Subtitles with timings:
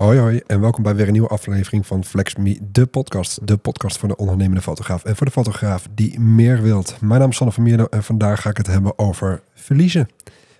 [0.00, 3.46] Hoi hoi en welkom bij weer een nieuwe aflevering van Flex Me, de podcast.
[3.46, 7.00] De podcast voor de ondernemende fotograaf en voor de fotograaf die meer wilt.
[7.00, 10.08] Mijn naam is Sanne van Mierlo en vandaag ga ik het hebben over verliezen.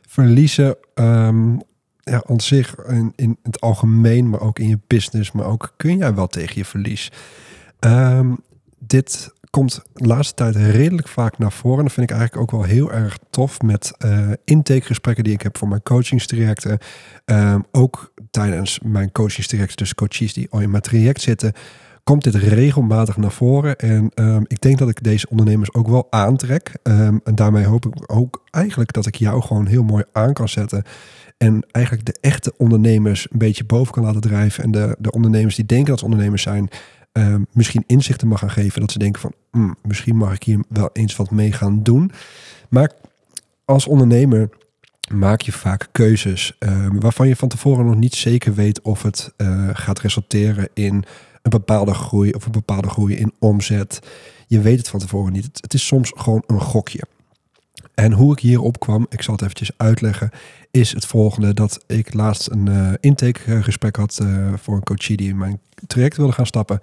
[0.07, 1.61] Verliezen um,
[2.01, 5.97] ja, aan zich in, in het algemeen, maar ook in je business, maar ook kun
[5.97, 7.13] jij wel tegen je verlies.
[7.81, 8.39] Um,
[8.79, 11.79] dit komt de laatste tijd redelijk vaak naar voren.
[11.79, 15.43] En dat vind ik eigenlijk ook wel heel erg tof met uh, intakegesprekken die ik
[15.43, 16.79] heb voor mijn coachingstrajecten.
[17.25, 21.53] Um, ook tijdens mijn coachingstrajecten, dus coaches die al in mijn traject zitten,
[22.05, 23.77] komt dit regelmatig naar voren.
[23.77, 26.73] En um, ik denk dat ik deze ondernemers ook wel aantrek.
[26.83, 30.49] Um, en daarmee hoop ik ook eigenlijk dat ik jou gewoon heel mooi aan kan
[30.49, 30.83] zetten.
[31.37, 34.65] En eigenlijk de echte ondernemers een beetje boven kan laten drijven.
[34.65, 36.69] En de, de ondernemers die denken dat ze ondernemers zijn,
[37.13, 38.81] um, misschien inzichten mag gaan geven.
[38.81, 42.11] Dat ze denken van, mm, misschien mag ik hier wel eens wat mee gaan doen.
[42.69, 42.93] Maar
[43.65, 44.49] als ondernemer
[45.15, 49.33] maak je vaak keuzes um, waarvan je van tevoren nog niet zeker weet of het
[49.37, 51.05] uh, gaat resulteren in
[51.43, 54.01] een bepaalde groei of een bepaalde groei in omzet.
[54.47, 55.49] Je weet het van tevoren niet.
[55.61, 57.03] Het, is soms gewoon een gokje.
[57.95, 60.31] En hoe ik hierop kwam, ik zal het eventjes uitleggen,
[60.71, 61.55] is het volgende.
[61.55, 66.17] Dat ik laatst een uh, intakegesprek had uh, voor een coachie die in mijn traject
[66.17, 66.81] wilde gaan stappen.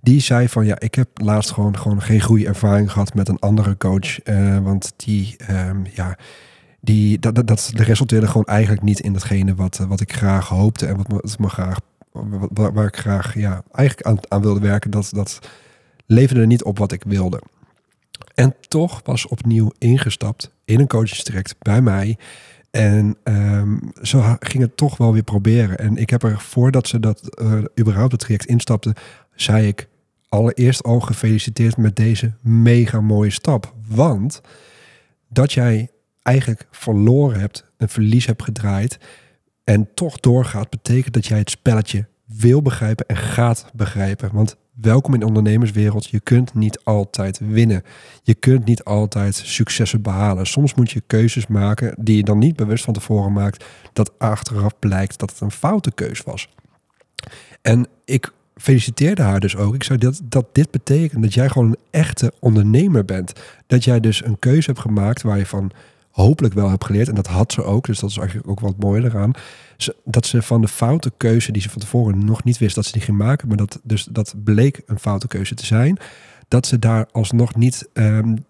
[0.00, 3.38] Die zei van ja, ik heb laatst gewoon, gewoon geen goede ervaring gehad met een
[3.38, 4.18] andere coach.
[4.62, 6.16] Want die, um, ja,
[6.80, 10.86] die, dat, dat, dat resulteerde gewoon eigenlijk niet in datgene wat, wat ik graag hoopte
[10.86, 11.80] en wat wat me graag,
[12.52, 14.90] waar, ik graag ja, eigenlijk aan, aan wilde werken.
[14.90, 15.38] Dat, dat
[16.06, 17.42] leverde niet op wat ik wilde.
[18.34, 22.18] En toch was opnieuw ingestapt in een coachingstraject bij mij.
[22.70, 25.78] En um, zo ging het toch wel weer proberen.
[25.78, 28.94] En ik heb er voordat ze dat uh, überhaupt het traject instapte,
[29.34, 29.88] zei ik
[30.28, 33.74] allereerst al gefeliciteerd met deze mega mooie stap.
[33.88, 34.40] Want
[35.28, 35.90] dat jij
[36.22, 38.98] eigenlijk verloren hebt, een verlies hebt gedraaid
[39.64, 44.30] en toch doorgaat, betekent dat jij het spelletje wil begrijpen en gaat begrijpen.
[44.32, 46.08] Want welkom in de ondernemerswereld.
[46.08, 47.82] Je kunt niet altijd winnen.
[48.22, 50.46] Je kunt niet altijd successen behalen.
[50.46, 53.64] Soms moet je keuzes maken die je dan niet bewust van tevoren maakt.
[53.92, 56.48] Dat achteraf blijkt dat het een foute keus was.
[57.62, 59.74] En ik feliciteerde haar dus ook.
[59.74, 63.32] Ik zei dat, dat dit betekent dat jij gewoon een echte ondernemer bent.
[63.66, 65.70] Dat jij dus een keuze hebt gemaakt waar je van
[66.20, 67.08] hopelijk wel hebt geleerd.
[67.08, 67.86] En dat had ze ook.
[67.86, 69.32] Dus dat is eigenlijk ook wat mooier eraan.
[70.04, 72.92] Dat ze van de foute keuze die ze van tevoren nog niet wist dat ze
[72.92, 73.48] die ging maken.
[73.48, 75.98] Maar dat dus dat bleek een foute keuze te zijn.
[76.48, 78.44] Dat ze daar alsnog niet um,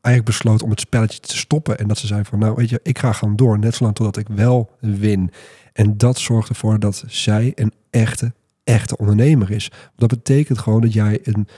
[0.00, 1.78] eigenlijk besloot om het spelletje te stoppen.
[1.78, 3.58] En dat ze zei van nou weet je, ik ga gewoon door.
[3.58, 5.30] Net zolang totdat ik wel win.
[5.72, 8.32] En dat zorgt ervoor dat zij een echte,
[8.64, 9.70] echte ondernemer is.
[9.96, 11.48] Dat betekent gewoon dat jij een,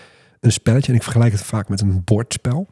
[0.41, 2.69] een spelletje, en ik vergelijk het vaak met een bordspel.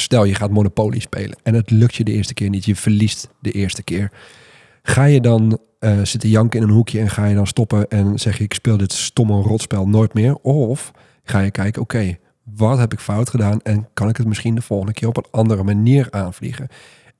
[0.00, 2.64] Stel je gaat Monopoly spelen en het lukt je de eerste keer niet.
[2.64, 4.12] Je verliest de eerste keer.
[4.82, 8.18] Ga je dan uh, zitten janken in een hoekje en ga je dan stoppen en
[8.18, 10.34] zeg je ik speel dit stomme rotspel nooit meer?
[10.34, 10.90] Of
[11.22, 14.62] ga je kijken, oké, wat heb ik fout gedaan en kan ik het misschien de
[14.62, 16.68] volgende keer op een andere manier aanvliegen?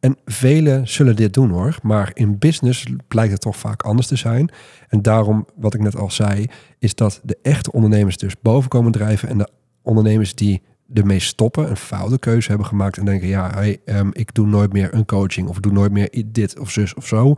[0.00, 4.17] En velen zullen dit doen hoor, maar in business blijkt het toch vaak anders te
[4.17, 4.50] zijn.
[4.88, 6.47] En daarom, wat ik net al zei,
[6.78, 9.49] is dat de echte ondernemers dus boven komen drijven en de
[9.83, 10.62] ondernemers die
[10.93, 14.94] ermee stoppen, een foute keuze hebben gemaakt en denken, ja, um, ik doe nooit meer
[14.94, 17.34] een coaching of doe nooit meer dit of zus of zo,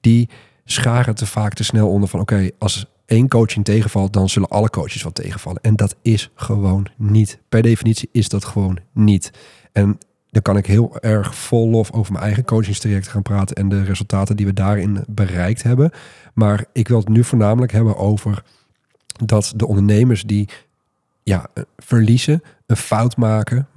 [0.00, 0.28] die
[0.64, 4.70] scharen te vaak te snel onder van, oké, als één coaching tegenvalt, dan zullen alle
[4.70, 5.62] coaches wel tegenvallen.
[5.62, 7.38] En dat is gewoon niet.
[7.48, 9.30] Per definitie is dat gewoon niet.
[9.72, 9.98] En
[10.30, 13.84] dan kan ik heel erg vol lof over mijn eigen coachingstraject gaan praten en de
[13.84, 15.90] resultaten die we daarin bereikt hebben.
[16.34, 18.44] Maar ik wil het nu voornamelijk hebben over
[19.24, 20.48] dat de ondernemers die
[21.24, 21.46] ja,
[21.76, 23.68] verliezen, een fout maken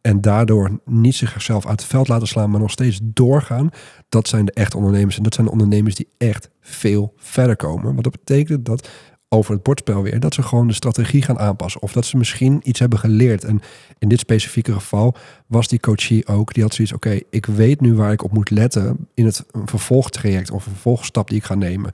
[0.00, 3.70] en daardoor niet zichzelf uit het veld laten slaan, maar nog steeds doorgaan.
[4.08, 5.16] Dat zijn de echte ondernemers.
[5.16, 7.84] En dat zijn de ondernemers die echt veel verder komen.
[7.84, 8.88] Want dat betekent dat
[9.28, 11.82] over het bordspel weer, dat ze gewoon de strategie gaan aanpassen.
[11.82, 13.44] Of dat ze misschien iets hebben geleerd.
[13.44, 13.60] En
[13.98, 15.14] in dit specifieke geval
[15.46, 18.50] was die coachie ook, die had zoiets, oké, ik weet nu waar ik op moet
[18.50, 21.92] letten in het vervolgtraject of een vervolgstap die ik ga nemen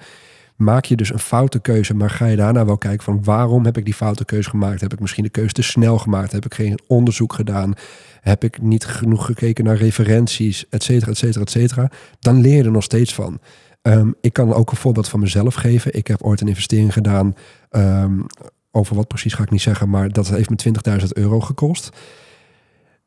[0.57, 3.77] maak je dus een foute keuze, maar ga je daarna wel kijken van waarom heb
[3.77, 4.81] ik die foute keuze gemaakt?
[4.81, 6.33] Heb ik misschien de keuze te snel gemaakt?
[6.33, 7.75] Heb ik geen onderzoek gedaan?
[8.21, 11.91] Heb ik niet genoeg gekeken naar referenties, et cetera, et cetera, et cetera?
[12.19, 13.41] Dan leer je er nog steeds van.
[13.83, 15.95] Um, ik kan ook een voorbeeld van mezelf geven.
[15.95, 17.35] Ik heb ooit een investering gedaan.
[17.71, 18.27] Um,
[18.71, 21.91] over wat precies ga ik niet zeggen, maar dat heeft me 20.000 euro gekost.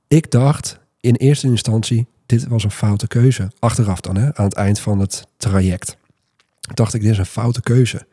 [0.07, 3.51] Ik dacht in eerste instantie, dit was een foute keuze.
[3.59, 5.97] Achteraf dan, hè, aan het eind van het traject
[6.73, 8.07] dacht ik, dit is een foute keuze.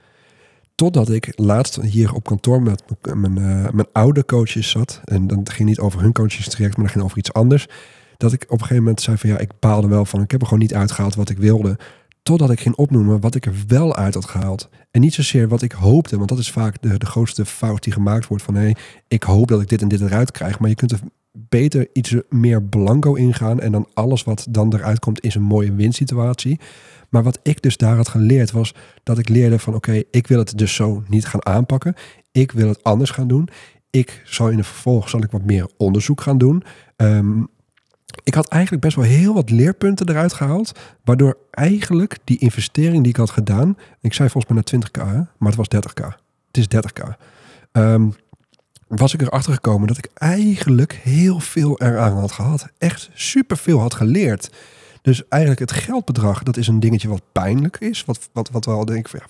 [0.74, 2.82] Totdat ik laatst hier op kantoor met
[3.14, 5.00] mijn, uh, mijn oude coaches zat.
[5.04, 7.66] En dan ging niet over hun coachingstraject, maar dan ging over iets anders.
[8.16, 10.22] Dat ik op een gegeven moment zei van ja, ik baalde wel van.
[10.22, 11.78] Ik heb er gewoon niet uitgehaald wat ik wilde.
[12.22, 14.68] Totdat ik ging opnoemen wat ik er wel uit had gehaald.
[14.90, 17.92] En niet zozeer wat ik hoopte, want dat is vaak de, de grootste fout die
[17.92, 18.44] gemaakt wordt.
[18.44, 18.76] Van hé, hey,
[19.08, 20.58] ik hoop dat ik dit en dit eruit krijg.
[20.58, 21.00] Maar je kunt er
[21.36, 23.60] beter iets meer blanco ingaan.
[23.60, 26.60] En dan alles wat dan eruit komt is een mooie winsituatie.
[27.08, 30.38] Maar wat ik dus daar had geleerd was dat ik leerde van oké, ik wil
[30.38, 31.94] het dus zo niet gaan aanpakken.
[32.32, 33.48] Ik wil het anders gaan doen.
[33.90, 36.62] Ik zal in de vervolg zal ik wat meer onderzoek gaan doen.
[36.96, 37.42] Ehm,
[38.24, 40.78] ik had eigenlijk best wel heel wat leerpunten eruit gehaald.
[41.04, 43.76] Waardoor eigenlijk die investering die ik had gedaan.
[44.00, 46.04] Ik zei volgens mij naar 20k, maar het was 30k.
[46.46, 47.16] Het is 30k.
[47.72, 48.14] Um,
[48.96, 52.66] was ik erachter gekomen dat ik eigenlijk heel veel eraan had gehad.
[52.78, 54.50] Echt superveel had geleerd.
[55.02, 58.04] Dus eigenlijk het geldbedrag, dat is een dingetje wat pijnlijk is.
[58.04, 59.20] Wat, wat, wat wel denk ik van,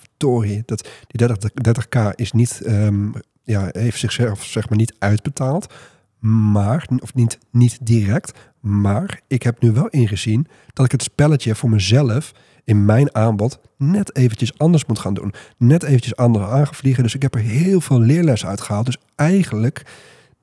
[0.47, 3.13] ja, dat, die 30, 30k is niet, um,
[3.43, 5.75] ja, heeft zichzelf zeg maar niet uitbetaald.
[6.19, 8.39] Maar, of niet, niet direct.
[8.61, 12.33] Maar ik heb nu wel ingezien dat ik het spelletje voor mezelf
[12.65, 15.35] in mijn aanbod net eventjes anders moet gaan doen.
[15.57, 17.03] Net eventjes anders aangevliegen.
[17.03, 18.87] Dus ik heb er heel veel leerles uit gehaald.
[18.87, 19.83] Dus eigenlijk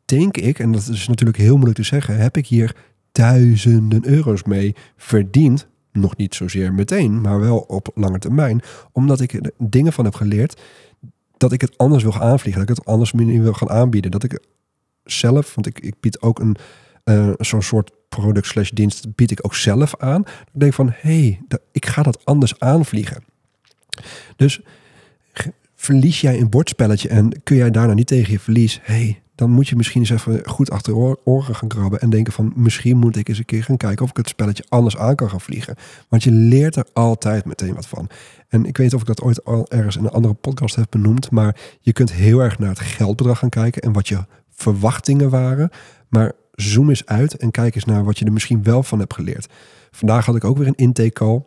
[0.06, 2.75] denk ik, en dat is natuurlijk heel moeilijk te zeggen, heb ik hier
[3.12, 5.68] duizenden euro's mee verdiend.
[5.91, 8.62] Nog niet zozeer meteen, maar wel op lange termijn.
[8.91, 10.62] Omdat ik er dingen van heb geleerd
[11.38, 12.62] dat ik het anders wil gaan aanvliegen.
[12.62, 14.12] Dat ik het anders wil gaan aanbieden.
[14.12, 14.39] Dat ik
[15.03, 16.56] zelf, want ik, ik bied ook een
[17.06, 20.21] uh, zo'n soort product slash dienst bied ik ook zelf aan.
[20.21, 23.23] Ik denk van, hé, hey, ik ga dat anders aanvliegen.
[24.35, 24.61] Dus
[25.75, 29.67] verlies jij een bordspelletje en kun jij daarna niet tegen je verlies, hey, dan moet
[29.67, 33.29] je misschien eens even goed achter oren gaan krabben en denken van misschien moet ik
[33.29, 35.75] eens een keer gaan kijken of ik het spelletje anders aan kan gaan vliegen.
[36.09, 38.09] Want je leert er altijd meteen wat van.
[38.47, 40.87] En ik weet niet of ik dat ooit al ergens in een andere podcast heb
[40.89, 45.29] benoemd, maar je kunt heel erg naar het geldbedrag gaan kijken en wat je verwachtingen
[45.29, 45.69] waren.
[46.09, 49.13] Maar zoom eens uit en kijk eens naar wat je er misschien wel van hebt
[49.13, 49.48] geleerd.
[49.92, 51.44] Vandaag had ik ook weer een intake call.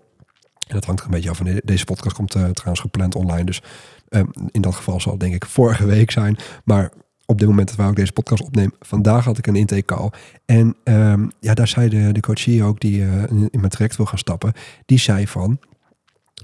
[0.69, 1.37] En dat hangt er een beetje af.
[1.37, 3.45] Van deze podcast komt uh, trouwens gepland online.
[3.45, 3.63] Dus
[4.09, 6.37] um, in dat geval zal het denk ik vorige week zijn.
[6.65, 6.93] Maar
[7.27, 10.11] op dit moment waar ik deze podcast opneem, vandaag had ik een intake call.
[10.45, 14.07] En um, ja, daar zei de, de coachie ook, die uh, in mijn traject wil
[14.07, 14.53] gaan stappen,
[14.87, 15.59] die zei van,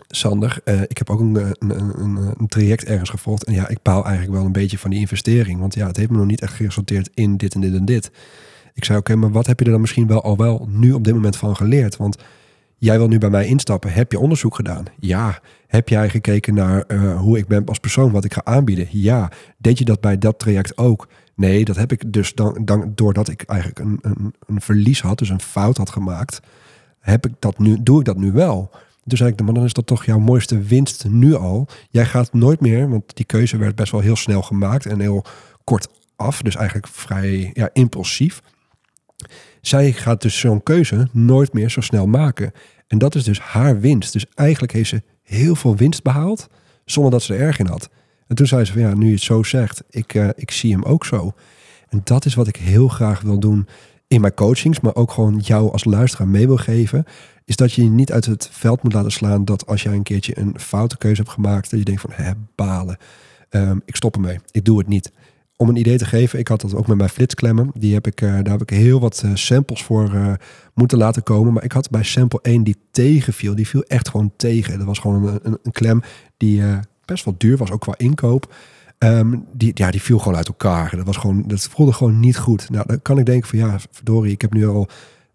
[0.08, 3.44] Sander, uh, ik heb ook een, een, een, een, traject ergens gevolgd.
[3.44, 5.60] En ja, ik baal eigenlijk wel een beetje van die investering.
[5.60, 8.10] Want ja, het heeft me nog niet echt geresulteerd in dit en dit en dit.
[8.80, 11.04] Ik zei, oké, maar wat heb je er dan misschien wel al wel nu op
[11.04, 11.96] dit moment van geleerd?
[11.96, 12.16] Want
[12.78, 13.92] jij wil nu bij mij instappen.
[13.92, 14.84] Heb je onderzoek gedaan?
[14.98, 15.40] Ja.
[15.66, 18.88] Heb jij gekeken naar uh, hoe ik ben als persoon, wat ik ga aanbieden?
[18.90, 19.30] Ja.
[19.58, 21.08] Deed je dat bij dat traject ook?
[21.34, 25.18] Nee, dat heb ik dus dan, dan doordat ik eigenlijk een, een, een verlies had,
[25.18, 26.40] dus een fout had gemaakt,
[27.00, 28.70] heb ik dat nu, doe ik dat nu wel.
[29.04, 31.68] Dus zei ik, maar dan is dat toch jouw mooiste winst nu al.
[31.90, 35.24] Jij gaat nooit meer, want die keuze werd best wel heel snel gemaakt en heel
[35.64, 36.42] kort af.
[36.42, 38.42] Dus eigenlijk vrij ja, impulsief.
[39.60, 42.52] Zij gaat dus zo'n keuze nooit meer zo snel maken.
[42.86, 44.12] En dat is dus haar winst.
[44.12, 46.48] Dus eigenlijk heeft ze heel veel winst behaald
[46.84, 47.90] zonder dat ze er erg in had.
[48.26, 50.72] En toen zei ze van ja, nu je het zo zegt, ik, uh, ik zie
[50.72, 51.32] hem ook zo.
[51.88, 53.68] En dat is wat ik heel graag wil doen
[54.06, 57.04] in mijn coachings, maar ook gewoon jou als luisteraar mee wil geven,
[57.44, 60.02] is dat je je niet uit het veld moet laten slaan dat als jij een
[60.02, 62.96] keertje een foute keuze hebt gemaakt, dat je denkt van hè, balen.
[63.50, 64.38] Um, ik stop ermee.
[64.50, 65.12] Ik doe het niet
[65.60, 67.70] om een idee te geven, ik had dat ook met mijn flitsklemmen.
[67.74, 70.32] Die heb ik, uh, daar heb ik heel wat uh, samples voor uh,
[70.74, 71.52] moeten laten komen.
[71.52, 73.54] Maar ik had bij sample 1 die tegenviel.
[73.54, 74.78] Die viel echt gewoon tegen.
[74.78, 76.02] Dat was gewoon een, een, klem
[76.36, 76.62] die
[77.04, 78.54] best wel duur was, ook qua inkoop.
[78.98, 80.96] Um, die, ja, die viel gewoon uit elkaar.
[80.96, 82.70] Dat, was gewoon, dat voelde gewoon niet goed.
[82.70, 84.88] Nou, dan kan ik denken van ja, verdorie, ik heb nu al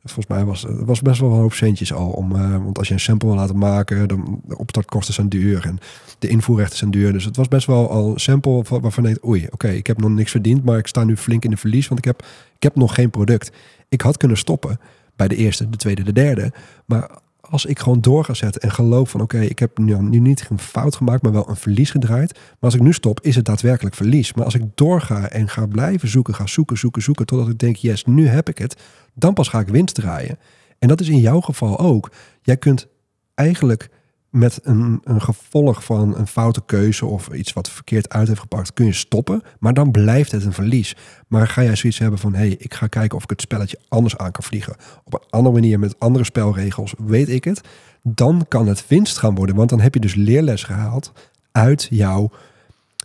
[0.05, 2.09] Volgens mij was het was best wel een hoop centjes al.
[2.09, 5.65] Om, uh, want als je een sample wil laten maken, dan de opstartkosten zijn duur
[5.65, 5.79] en
[6.19, 7.13] de invoerrechten zijn duur.
[7.13, 10.09] Dus het was best wel al een sample waarvan denkt, oei, oké, ik heb nog
[10.09, 12.75] niks verdiend, maar ik sta nu flink in de verlies, want ik heb, ik heb
[12.75, 13.51] nog geen product.
[13.89, 14.79] Ik had kunnen stoppen
[15.15, 16.53] bij de eerste, de tweede, de derde.
[16.85, 17.09] Maar
[17.49, 20.47] als ik gewoon door ga zetten en geloof van oké, ik heb nu, nu niet
[20.49, 22.33] een fout gemaakt, maar wel een verlies gedraaid.
[22.33, 24.33] Maar als ik nu stop, is het daadwerkelijk verlies.
[24.33, 27.75] Maar als ik doorga en ga blijven zoeken, ga zoeken, zoeken, zoeken, totdat ik denk,
[27.75, 28.81] yes, nu heb ik het,
[29.13, 30.39] dan pas ga ik winst draaien.
[30.79, 32.11] En dat is in jouw geval ook.
[32.41, 32.87] Jij kunt
[33.33, 33.89] eigenlijk
[34.35, 38.73] met een, een gevolg van een foute keuze of iets wat verkeerd uit heeft gepakt,
[38.73, 39.41] kun je stoppen.
[39.59, 40.95] Maar dan blijft het een verlies.
[41.27, 43.79] Maar ga jij zoiets hebben van, hé, hey, ik ga kijken of ik het spelletje
[43.87, 44.75] anders aan kan vliegen.
[45.03, 47.61] Op een andere manier, met andere spelregels, weet ik het.
[48.01, 49.55] Dan kan het winst gaan worden.
[49.55, 51.11] Want dan heb je dus leerles gehaald
[51.51, 52.31] uit jouw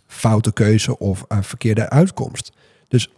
[0.07, 2.51] foute keuze of een verkeerde uitkomst.
[2.87, 3.11] Dus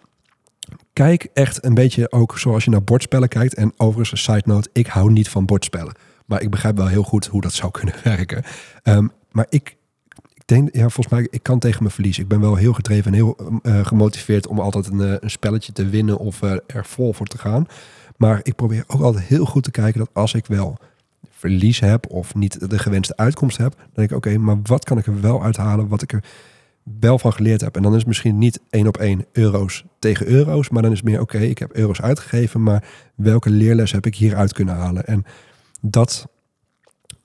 [0.94, 3.54] kijk echt een beetje ook zoals je naar bordspellen kijkt.
[3.54, 5.94] En overigens, een side note, ik hou niet van bordspellen.
[6.26, 8.44] Maar ik begrijp wel heel goed hoe dat zou kunnen werken.
[8.84, 9.78] Um, maar ik,
[10.34, 12.20] ik denk, ja, volgens mij, ik kan tegen mijn verlies.
[12.20, 15.72] Ik ben wel heel gedreven en heel uh, gemotiveerd om altijd een, uh, een, spelletje
[15.72, 17.66] te winnen of uh, er vol voor te gaan.
[18.18, 20.78] Maar ik probeer ook altijd heel goed te kijken dat als ik wel
[21.30, 24.98] verlies heb of niet de gewenste uitkomst heb, dan denk ik, oké, maar wat kan
[24.98, 26.24] ik er wel uithalen, wat ik er
[27.00, 27.76] wel van geleerd heb.
[27.76, 30.98] En dan is het misschien niet één op één euro's tegen euro's, maar dan is
[30.98, 32.84] het meer, oké, ik heb euro's uitgegeven, maar
[33.16, 35.06] welke leerles heb ik hieruit kunnen halen?
[35.06, 35.26] En
[35.86, 36.28] dat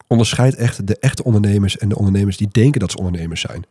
[0.06, 3.64] onderscheidt echt de echte ondernemers en de ondernemers die denken dat ze ondernemers zijn.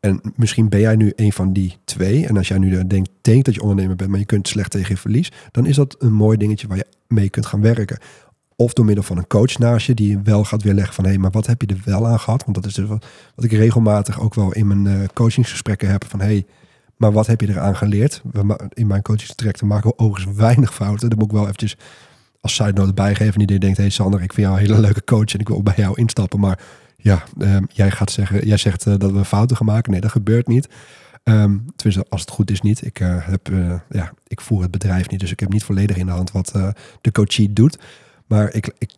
[0.00, 2.26] En misschien ben jij nu een van die twee.
[2.26, 4.94] En als jij nu denkt, denkt dat je ondernemer bent, maar je kunt slecht tegen
[4.94, 7.98] je verlies, dan is dat een mooi dingetje waar je mee kunt gaan werken.
[8.56, 11.18] Of door middel van een coach naast je, die wel gaat weerleggen van hé, hey,
[11.18, 12.42] maar wat heb je er wel aan gehad?
[12.44, 16.04] Want dat is dus wat, wat ik regelmatig ook wel in mijn uh, coachingsgesprekken heb
[16.08, 16.46] van hé, hey,
[16.96, 18.22] maar wat heb je eraan geleerd?
[18.72, 21.08] In mijn coachingstrajecten maken we overigens weinig fouten.
[21.08, 21.76] Dat moet ik wel eventjes
[22.46, 23.46] als side bijgeven.
[23.46, 25.74] Die denkt, hey Sander, ik vind jou een hele leuke coach en ik wil bij
[25.76, 26.40] jou instappen.
[26.40, 26.58] Maar
[26.96, 29.92] ja, um, jij gaat zeggen, jij zegt uh, dat we fouten gaan maken.
[29.92, 30.68] Nee, dat gebeurt niet.
[31.24, 32.86] Um, tenminste, als het goed is niet.
[32.86, 35.96] Ik, uh, heb, uh, ja, ik voer het bedrijf niet, dus ik heb niet volledig
[35.96, 36.52] in de hand wat
[37.00, 37.78] de coachie doet.
[38.26, 38.92] Maar ik, ik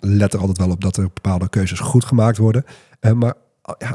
[0.00, 2.64] let er altijd wel op dat er bepaalde keuzes goed gemaakt worden.
[3.14, 3.34] maar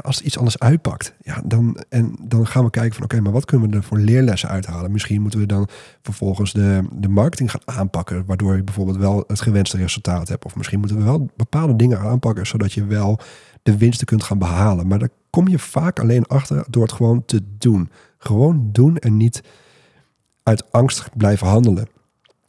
[0.00, 3.44] als iets anders uitpakt, ja, dan, en dan gaan we kijken van oké, maar wat
[3.44, 4.92] kunnen we er voor leerlessen uithalen?
[4.92, 5.68] Misschien moeten we dan
[6.02, 10.44] vervolgens de, de marketing gaan aanpakken, waardoor je bijvoorbeeld wel het gewenste resultaat hebt.
[10.44, 13.18] Of misschien moeten we wel bepaalde dingen aanpakken, zodat je wel
[13.62, 14.86] de winsten kunt gaan behalen.
[14.86, 17.90] Maar daar kom je vaak alleen achter door het gewoon te doen.
[18.18, 19.42] Gewoon doen en niet
[20.42, 21.88] uit angst blijven handelen.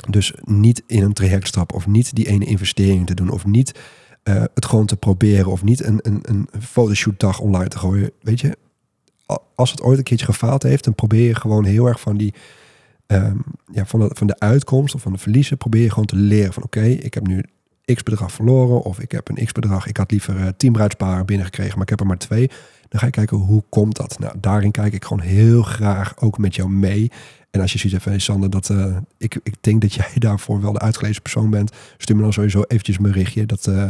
[0.10, 3.80] Dus niet in een traject stappen of niet die ene investering te doen of niet
[4.24, 8.12] uh, het gewoon te proberen of niet een, een, een fotoshoot dag online te gooien.
[8.22, 8.58] Weet je,
[9.56, 12.34] als het ooit een keertje gefaald heeft, dan probeer je gewoon heel erg van die
[13.08, 16.16] um, ja, van, de, van de uitkomst of van de verliezen, probeer je gewoon te
[16.16, 17.44] leren van oké, ik heb nu
[17.94, 21.26] x bedrag verloren of ik heb een x bedrag, ik had liever uh, tien bruidsparen
[21.26, 22.48] binnengekregen, maar ik heb er maar twee.
[22.90, 24.20] Dan ga je kijken hoe komt dat?
[24.20, 27.12] Nou, daarin kijk ik gewoon heel graag ook met jou mee.
[27.54, 30.74] En als je ziet even, Sander, dat, uh, ik, ik denk dat jij daarvoor wel
[30.74, 31.72] de uitgelezen persoon bent.
[31.98, 33.46] Stuur me dan sowieso eventjes een berichtje.
[33.46, 33.88] Dat, uh,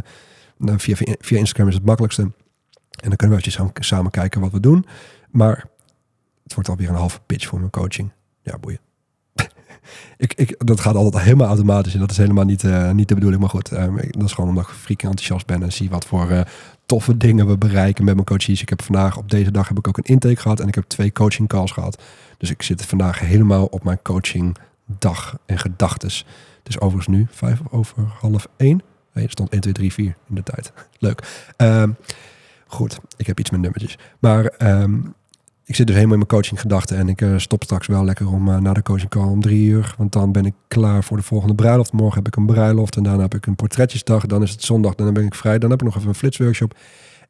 [0.58, 2.22] nou, via, via Instagram is het makkelijkste.
[2.22, 4.86] En dan kunnen we eventjes samen kijken wat we doen.
[5.32, 5.66] Maar
[6.44, 8.12] het wordt alweer een halve pitch voor mijn coaching.
[8.42, 8.80] Ja, boeien.
[10.18, 13.14] ik, ik, dat gaat altijd helemaal automatisch en dat is helemaal niet, uh, niet de
[13.14, 13.42] bedoeling.
[13.42, 16.46] Maar goed, um, dat is gewoon omdat ik freaking enthousiast ben en zie wat voor
[16.94, 18.62] toffe dingen we bereiken met mijn coaches.
[18.62, 20.84] Ik heb vandaag, op deze dag heb ik ook een intake gehad en ik heb
[20.88, 22.02] twee coaching calls gehad.
[22.38, 26.26] Dus ik zit vandaag helemaal op mijn coaching dag en gedachtes.
[26.58, 28.82] Het is overigens nu vijf over half één.
[29.14, 30.74] Nee, er stond 1, 2, 3, 4 in de tijd.
[31.00, 31.52] Leuk.
[31.58, 31.96] Um,
[32.68, 33.98] goed, ik heb iets met nummertjes.
[34.20, 35.14] Maar um,
[35.66, 36.98] ik zit dus helemaal in mijn coaching gedachten.
[36.98, 39.70] En ik uh, stop straks wel lekker om uh, na de coaching call om drie
[39.70, 39.96] uur.
[39.98, 41.92] Want dan ben ik klaar voor de volgende bruiloft.
[41.92, 44.26] Morgen heb ik een bruiloft en daarna heb ik een portretjesdag.
[44.26, 45.60] Dan is het zondag, dan ben ik vrij.
[45.60, 46.78] Dan heb ik nog even een flitsworkshop.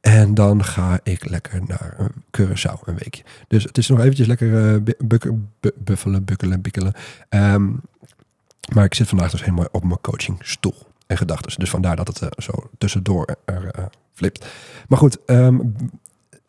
[0.02, 2.06] En dan ga ik lekker naar uh,
[2.38, 3.24] Curaçao een weekje.
[3.48, 6.94] Dus het is nog eventjes lekker bukken, buffelen, bukkelen, bikkelen.
[7.30, 7.82] Um,
[8.74, 10.76] maar ik zit vandaag dus helemaal op mijn coachingstoel
[11.08, 11.60] en gedachten.
[11.60, 14.46] Dus vandaar dat het zo tussendoor er flipt.
[14.88, 15.76] Maar goed, um,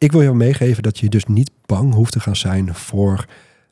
[0.05, 3.25] ik wil jou meegeven dat je dus niet bang hoeft te gaan zijn voor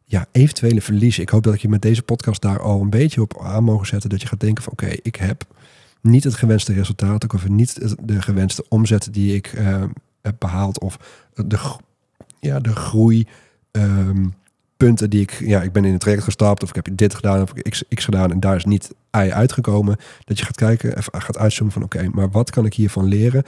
[0.04, 1.22] ja, eventuele verliezen.
[1.22, 3.86] Ik hoop dat ik je met deze podcast daar al een beetje op aan mogen
[3.86, 4.10] zetten.
[4.10, 5.44] Dat je gaat denken van oké, ik heb
[6.00, 7.24] niet het gewenste resultaat.
[7.24, 9.84] Ik heb niet de gewenste omzet die ik uh,
[10.22, 10.80] heb behaald.
[10.80, 10.98] Of
[11.34, 11.58] de,
[12.40, 13.26] ja, de groei.
[13.70, 14.34] Um,
[14.76, 17.42] punten die ik, ja, ik ben in het traject gestapt of ik heb dit gedaan
[17.42, 19.96] of ik X, X gedaan en daar is niet Y uitgekomen.
[20.24, 23.42] Dat je gaat kijken, gaat uitzoomen van oké, maar wat kan ik hiervan leren?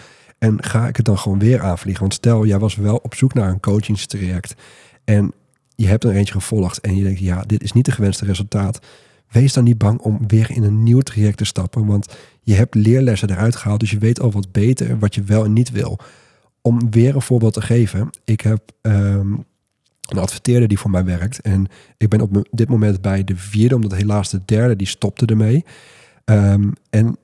[0.45, 2.03] En ga ik het dan gewoon weer aanvliegen?
[2.03, 4.55] Want stel, jij was wel op zoek naar een coachingstraject
[5.05, 5.33] en
[5.77, 8.81] je hebt er eentje gevolgd en je denkt, ja, dit is niet de gewenste resultaat.
[9.31, 12.75] Wees dan niet bang om weer in een nieuw traject te stappen, want je hebt
[12.75, 15.99] leerlessen eruit gehaald, dus je weet al wat beter wat je wel en niet wil.
[16.61, 19.45] Om weer een voorbeeld te geven, ik heb um,
[20.09, 23.75] een adverteerder die voor mij werkt en ik ben op dit moment bij de vierde,
[23.75, 25.65] omdat helaas de derde die stopte ermee.
[26.25, 27.17] Um, en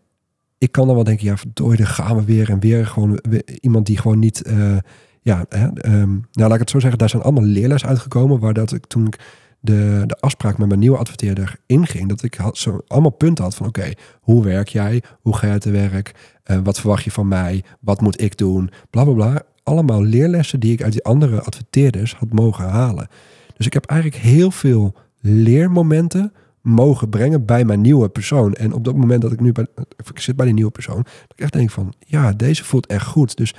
[0.60, 3.20] ik kan dan wel denken, ja, verdorie, dan gaan we weer en weer gewoon
[3.60, 4.76] iemand die gewoon niet, uh,
[5.22, 8.54] ja, hè, um, nou laat ik het zo zeggen, daar zijn allemaal leerles uitgekomen, waar
[8.54, 9.18] dat ik toen ik
[9.60, 13.54] de, de afspraak met mijn nieuwe adverteerder inging, dat ik had zo allemaal punten had
[13.54, 15.02] van, oké, hoe werk jij?
[15.20, 16.14] Hoe ga je te werk?
[16.46, 17.64] Uh, wat verwacht je van mij?
[17.80, 18.70] Wat moet ik doen?
[18.90, 19.42] Bla bla bla.
[19.62, 23.08] Allemaal leerlessen die ik uit die andere adverteerders had mogen halen.
[23.56, 28.54] Dus ik heb eigenlijk heel veel leermomenten mogen brengen bij mijn nieuwe persoon.
[28.54, 29.66] En op dat moment dat ik nu bij,
[30.12, 33.06] ik zit bij die nieuwe persoon, dat ik echt denk van, ja, deze voelt echt
[33.06, 33.36] goed.
[33.36, 33.54] Dus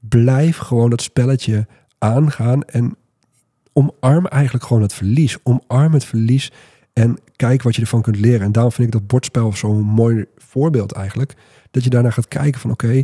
[0.00, 1.66] blijf gewoon dat spelletje
[1.98, 2.96] aangaan en
[3.72, 5.36] omarm eigenlijk gewoon het verlies.
[5.42, 6.52] Omarm het verlies
[6.92, 8.40] en kijk wat je ervan kunt leren.
[8.40, 11.34] En daarom vind ik dat bordspel zo'n mooi voorbeeld eigenlijk.
[11.70, 13.02] Dat je daarna gaat kijken van, oké,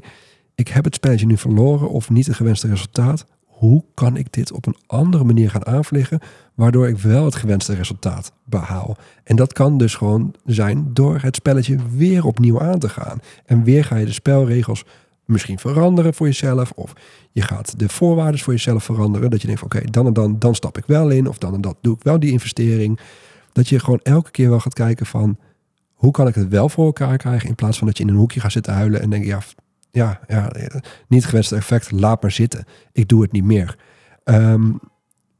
[0.54, 3.26] ik heb het spelletje nu verloren of niet het gewenste resultaat.
[3.56, 6.20] Hoe kan ik dit op een andere manier gaan aanvliegen,
[6.54, 8.96] waardoor ik wel het gewenste resultaat behaal.
[9.24, 13.20] En dat kan dus gewoon zijn door het spelletje weer opnieuw aan te gaan.
[13.44, 14.84] En weer ga je de spelregels
[15.24, 16.70] misschien veranderen voor jezelf.
[16.70, 16.92] Of
[17.32, 19.30] je gaat de voorwaarden voor jezelf veranderen.
[19.30, 21.28] Dat je denkt oké, dan en dan, dan stap ik wel in.
[21.28, 23.00] Of dan en dat doe ik wel die investering.
[23.52, 25.38] Dat je gewoon elke keer wel gaat kijken van
[25.92, 27.48] hoe kan ik het wel voor elkaar krijgen.
[27.48, 29.40] In plaats van dat je in een hoekje gaat zitten huilen en denk ja,
[29.96, 30.52] ja, ja
[31.08, 32.64] niet gewenste effect, laat maar zitten.
[32.92, 33.78] Ik doe het niet meer.
[34.24, 34.72] Ehm,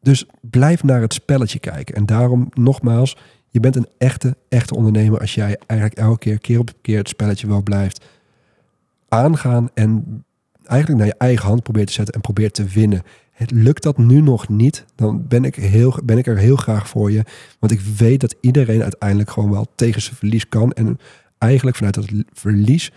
[0.02, 1.94] dus blijf naar het spelletje kijken.
[1.94, 3.16] En daarom nogmaals,
[3.48, 7.08] je bent een echte, echte ondernemer als jij eigenlijk elke keer, keer op keer het
[7.08, 8.04] spelletje wel blijft
[9.08, 10.24] aangaan en
[10.64, 13.02] eigenlijk naar je eigen hand probeert te zetten en probeert te winnen.
[13.32, 16.88] Het lukt dat nu nog niet, dan ben ik, heel, ben ik er heel graag
[16.88, 17.24] voor je.
[17.58, 20.72] Want ik weet dat iedereen uiteindelijk gewoon wel tegen zijn verlies kan.
[20.72, 20.98] En
[21.38, 22.92] eigenlijk vanuit dat verlies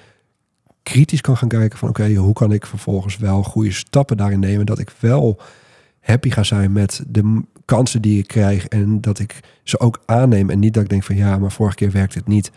[0.90, 4.66] kritisch kan gaan kijken van oké, hoe kan ik vervolgens wel goede stappen daarin nemen.
[4.66, 5.42] Dat ik wel
[6.00, 8.68] happy ga zijn met de kansen die ik krijg.
[8.68, 10.50] En dat ik ze ook aanneem.
[10.50, 12.52] En niet dat ik denk van ja, maar vorige keer werkte het niet.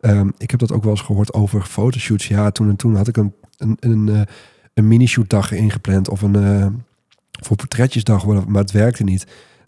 [0.00, 2.28] Ehm, ik heb dat ook wel eens gehoord over fotoshoots.
[2.28, 4.20] Ja, toen en toen had ik een, een, een, uh,
[4.74, 6.66] een mini-shootdag ingepland of een uh,
[7.42, 9.26] voor portretjesdag, maar het werkte niet.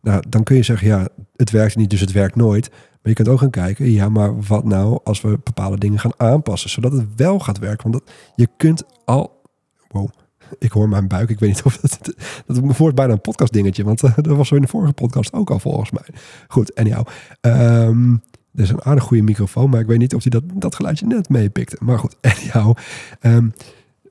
[0.08, 2.70] Nou, dan kun je zeggen, ja, het werkt niet, dus het werkt nooit.
[2.70, 6.12] Maar je kunt ook gaan kijken, ja, maar wat nou als we bepaalde dingen gaan
[6.16, 7.90] aanpassen, zodat het wel gaat werken?
[7.90, 9.42] Want dat, je kunt al,
[9.88, 10.08] wow,
[10.58, 11.30] ik hoor mijn buik.
[11.30, 12.14] Ik weet niet of dat.
[12.46, 13.84] Dat wordt bijna een podcast dingetje.
[13.84, 16.08] Want uh, dat was zo in de vorige podcast ook al volgens mij.
[16.48, 17.06] Goed, anyhow.
[17.40, 18.22] Um,
[18.54, 21.06] er is een aardig goede microfoon, maar ik weet niet of hij dat, dat geluidje
[21.06, 21.76] net meepikte.
[21.80, 22.76] Maar goed, anyhow.
[23.20, 23.52] Um,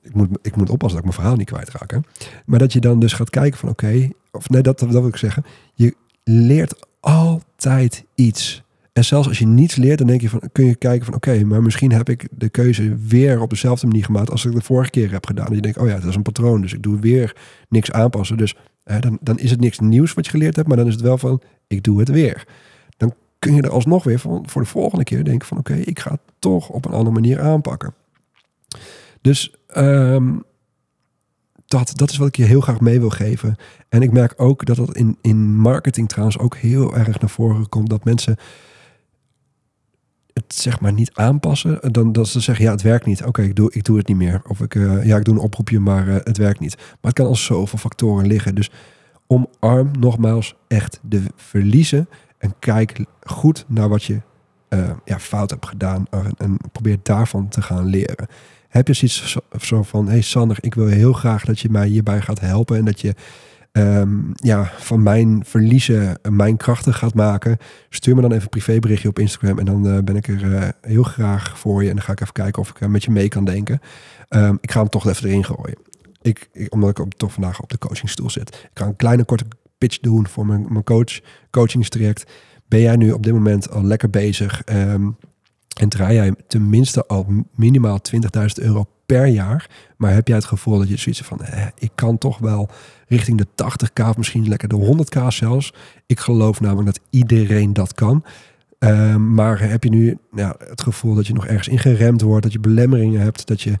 [0.08, 1.90] ik, moet, ik moet oppassen dat ik mijn verhaal niet kwijtraak.
[1.90, 1.98] Hè?
[2.46, 5.16] Maar dat je dan dus gaat kijken van oké, of nee, dat, dat wil ik
[5.16, 5.44] zeggen.
[5.74, 8.62] Je leert altijd iets.
[8.92, 11.44] En zelfs als je niets leert, dan denk je van, kun je kijken van oké,
[11.44, 14.90] maar misschien heb ik de keuze weer op dezelfde manier gemaakt als ik de vorige
[14.90, 15.46] keer heb gedaan.
[15.46, 17.36] En je denkt, oh ja, dat is een patroon, dus ik doe weer
[17.68, 18.36] niks aanpassen.
[18.36, 20.92] Dus hè, dan, dan is het niks nieuws wat je geleerd hebt, maar dan is
[20.92, 22.46] het wel van, ik doe het weer
[23.38, 26.10] kun je er alsnog weer van, voor de volgende keer denken van oké, ik ga
[26.10, 27.94] het toch op een andere manier aanpakken.
[29.20, 30.36] Dus ehm,
[31.66, 33.56] dat, dat is wat ik je heel graag mee wil geven.
[33.88, 37.68] En ik merk ook dat dat in, in marketing trouwens ook heel erg naar voren
[37.68, 37.90] komt.
[37.90, 38.36] Dat mensen
[40.32, 41.92] het zeg maar niet aanpassen.
[41.92, 43.24] Dan dat ze zeggen, ja, het werkt niet.
[43.24, 44.42] Oké, ik, doe, ik doe het niet meer.
[44.48, 46.76] Of ik, uh, ja, ik doe een oproepje, maar uh, het werkt niet.
[46.76, 48.54] Maar het kan al zoveel factoren liggen.
[48.54, 48.70] Dus
[49.26, 54.20] omarm nogmaals echt de verliezen en kijk goed naar wat je
[54.68, 56.06] uh, ja, fout hebt gedaan.
[56.38, 58.26] En, probeer daarvan te gaan leren.
[58.68, 62.20] Heb je zoiets zo van: hey Sander, ik wil heel graag dat je mij hierbij
[62.20, 62.76] gaat helpen.
[62.76, 63.14] En dat je
[63.72, 67.56] um, ja, van mijn verliezen mijn krachten gaat maken.
[67.88, 69.58] Stuur me dan even een privéberichtje op Instagram.
[69.58, 71.88] En dan uh, ben ik er uh, heel graag voor je.
[71.88, 73.80] En dan ga ik even kijken of ik met je mee kan denken.
[74.28, 75.78] Um, ik ga hem toch even erin gooien.
[76.22, 78.48] Ik, ik, omdat ik op, toch vandaag op de coachingstoel zit.
[78.48, 79.44] Ik ga een kleine korte
[79.78, 82.30] pitch doen voor mijn, mijn coach, coachingstraject.
[82.68, 85.16] Ben jij nu op dit moment al lekker bezig um,
[85.80, 88.00] en draai jij tenminste al minimaal
[88.38, 91.90] 20.000 euro per jaar, maar heb jij het gevoel dat je zoiets van, eh, ik
[91.94, 92.68] kan toch wel
[93.06, 95.72] richting de 80k of misschien lekker de 100k zelfs.
[96.06, 98.24] Ik geloof namelijk dat iedereen dat kan.
[98.78, 100.18] Um, maar heb je nu
[100.58, 103.78] het gevoel dat je nog ergens ingeremd wordt, dat je belemmeringen hebt, dat je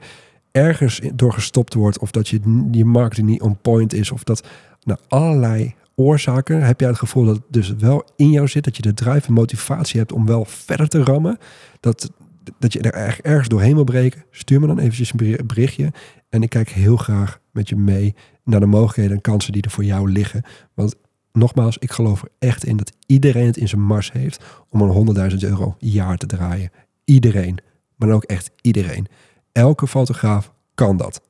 [0.50, 4.46] ergens door gestopt wordt of dat je, je marketing niet on point is of dat
[4.82, 8.76] nou, allerlei oorzaken heb jij het gevoel dat het dus wel in jou zit, dat
[8.76, 11.38] je de drive en motivatie hebt om wel verder te rammen,
[11.80, 12.10] dat,
[12.58, 15.92] dat je er ergens doorheen wil breken, stuur me dan eventjes een berichtje
[16.28, 19.70] en ik kijk heel graag met je mee naar de mogelijkheden en kansen die er
[19.70, 20.42] voor jou liggen.
[20.74, 20.94] Want
[21.32, 25.30] nogmaals, ik geloof er echt in dat iedereen het in zijn mars heeft om een
[25.30, 26.70] 100.000 euro jaar te draaien.
[27.04, 27.58] Iedereen,
[27.96, 29.06] maar ook echt iedereen.
[29.52, 31.20] Elke fotograaf kan dat.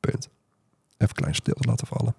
[0.00, 0.28] Punt.
[0.96, 2.14] Even klein stilte laten vallen.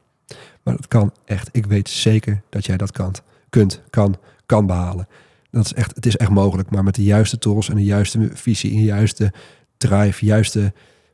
[0.64, 1.50] Maar het kan echt.
[1.52, 3.16] Ik weet zeker dat jij dat kan,
[3.50, 4.16] kunt, kan,
[4.46, 5.08] kan behalen.
[5.52, 6.72] Dat is echt, het is echt mogelijk.
[6.72, 9.34] Maar met de juiste tools en de juiste visie, de juiste
[9.78, 10.74] drive, juiste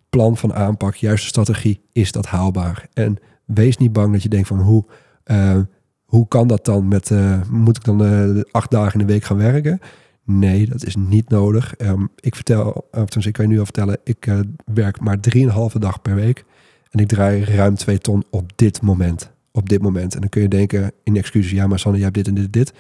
[0.10, 2.88] plan van aanpak, juiste strategie, is dat haalbaar.
[2.94, 4.86] En wees niet bang dat je denkt van hoe,
[5.26, 5.60] uh,
[6.06, 9.24] hoe kan dat dan met, uh, moet ik dan uh, acht dagen in de week
[9.24, 9.80] gaan werken?
[10.24, 11.74] Nee, dat is niet nodig.
[11.78, 14.34] Um, ik vertel, of ik kan je nu al vertellen, ik
[14.66, 16.46] werk maar drieënhalve dag per week.
[16.90, 20.14] En ik draai ruim twee ton op dit moment op dit moment.
[20.16, 22.54] En dan kun je denken in excuses, ja, maar Sanne, jij hebt dit en dit
[22.54, 22.74] dit.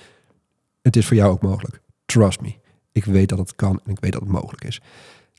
[0.81, 1.81] Het is voor jou ook mogelijk.
[2.05, 2.53] Trust me.
[2.91, 4.81] Ik weet dat het kan en ik weet dat het mogelijk is.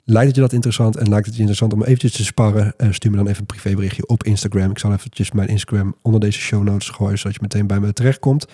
[0.04, 2.74] Lijkt het je dat interessant en lijkt het je interessant om eventjes te sparren?
[2.78, 4.70] Uh, stuur me dan even een privéberichtje op Instagram.
[4.70, 7.92] Ik zal eventjes mijn Instagram onder deze show notes gooien, zodat je meteen bij me
[7.92, 8.46] terechtkomt.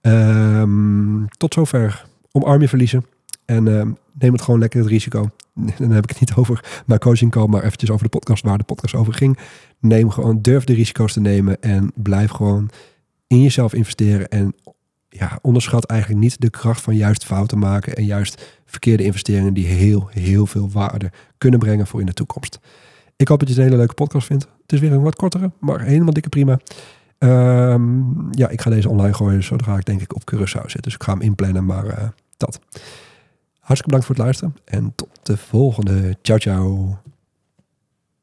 [0.00, 2.06] Um, tot zover.
[2.32, 3.15] Omarm je verliezen.
[3.46, 5.30] En ehm, neem het gewoon lekker het risico.
[5.78, 8.58] Dan heb ik het niet over mijn coaching call, maar eventjes over de podcast waar
[8.58, 9.38] de podcast over ging.
[9.80, 12.70] Neem gewoon, durf de risico's te nemen en blijf gewoon
[13.26, 14.28] in jezelf investeren.
[14.28, 14.54] En
[15.08, 19.66] ja, onderschat eigenlijk niet de kracht van juist fouten maken en juist verkeerde investeringen die
[19.66, 22.58] heel, heel veel waarde kunnen brengen voor in de toekomst.
[23.16, 24.48] Ik hoop dat je het een hele leuke podcast vindt.
[24.62, 26.58] Het is weer een wat kortere, maar helemaal dikke prima.
[27.18, 30.82] Ehm, ja, ik ga deze online gooien zodra ik denk ik op Curaçao zit.
[30.82, 32.60] Dus ik ga hem inplannen, maar uh, dat.
[33.66, 36.16] Hartstikke bedankt voor het luisteren en tot de volgende.
[36.22, 36.98] Ciao, ciao.